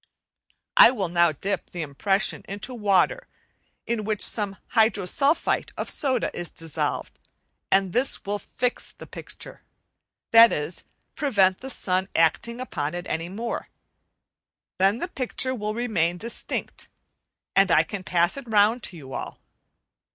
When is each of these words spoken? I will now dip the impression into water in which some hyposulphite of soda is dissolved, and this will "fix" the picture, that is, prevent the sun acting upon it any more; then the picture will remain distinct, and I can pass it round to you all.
I 0.75 0.89
will 0.89 1.09
now 1.09 1.31
dip 1.31 1.69
the 1.69 1.83
impression 1.83 2.43
into 2.49 2.73
water 2.73 3.27
in 3.85 4.03
which 4.03 4.25
some 4.25 4.55
hyposulphite 4.73 5.73
of 5.77 5.91
soda 5.91 6.31
is 6.35 6.49
dissolved, 6.49 7.19
and 7.69 7.93
this 7.93 8.25
will 8.25 8.39
"fix" 8.39 8.93
the 8.93 9.05
picture, 9.05 9.61
that 10.31 10.51
is, 10.51 10.85
prevent 11.13 11.59
the 11.59 11.69
sun 11.69 12.07
acting 12.15 12.59
upon 12.59 12.95
it 12.95 13.05
any 13.07 13.29
more; 13.29 13.69
then 14.79 14.97
the 14.97 15.07
picture 15.07 15.53
will 15.53 15.75
remain 15.75 16.17
distinct, 16.17 16.87
and 17.55 17.71
I 17.71 17.83
can 17.83 18.03
pass 18.03 18.37
it 18.37 18.47
round 18.49 18.81
to 18.85 18.97
you 18.97 19.13
all. 19.13 19.37